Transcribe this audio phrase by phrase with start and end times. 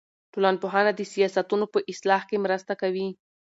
[0.33, 3.07] ټولنپوهنه د سیاستونو په اصلاح کې مرسته کوي.